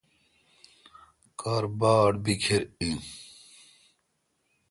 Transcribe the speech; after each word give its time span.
کار 1.39 1.63
باڑ 1.79 2.11
بیکھر 2.23 2.61
این۔ 2.79 2.97